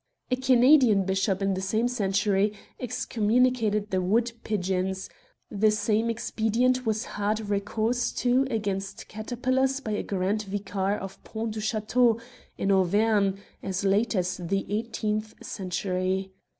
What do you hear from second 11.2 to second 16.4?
66 Queer Culprits Pont du Chateau, in Auvergne, as late as the eighteenth century.